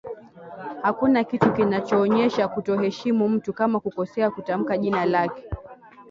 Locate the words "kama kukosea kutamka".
3.53-4.77